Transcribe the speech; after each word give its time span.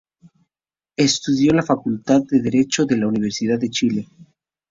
Estudió 0.97 1.51
en 1.51 1.57
la 1.57 1.61
Facultad 1.61 2.23
de 2.27 2.41
Derecho 2.41 2.87
de 2.87 2.97
la 2.97 3.05
Universidad 3.05 3.59
de 3.59 3.69
Chile. 3.69 4.09